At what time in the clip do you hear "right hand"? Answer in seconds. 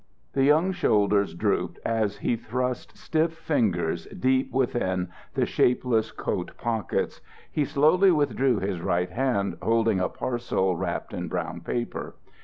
8.81-9.57